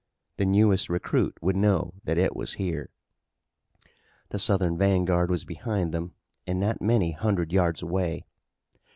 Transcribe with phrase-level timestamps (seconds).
[0.37, 2.89] The newest recruit would know that it was here.
[4.29, 6.15] The Southern vanguard was behind them
[6.47, 8.25] and not many hundred yards away.